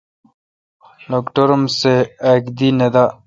[1.09, 1.93] لٹکور ام سہ
[2.29, 3.05] اک دی نہ دا۔